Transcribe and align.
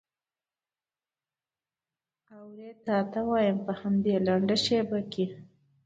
اورې 2.33 2.69
تا 2.85 2.97
ته 3.11 3.19
وایم 3.29 3.57
په 3.65 3.73
همدې 3.81 4.15
لنډه 4.27 4.55
شېبه 4.65 4.99
کې. 5.11 5.25